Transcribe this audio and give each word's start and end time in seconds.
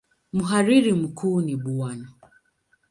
Mhariri 0.33 0.93
mkuu 0.93 1.41
ni 1.41 1.55
Bw. 1.55 1.79